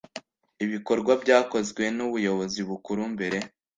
[0.65, 3.37] ibikorwa byakozwe n ubuyobozi bukuru mbere